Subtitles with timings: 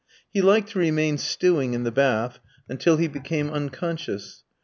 [0.31, 4.41] He liked to remain stewing in the bath until he became unconscious.